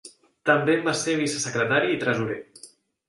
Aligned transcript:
També 0.49 0.77
en 0.77 0.87
va 0.87 0.95
ser 1.01 1.15
vicesecretari 1.19 1.93
i 1.97 2.01
tresorer. 2.05 2.39